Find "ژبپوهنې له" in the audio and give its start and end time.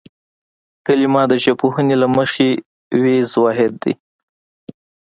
1.43-2.07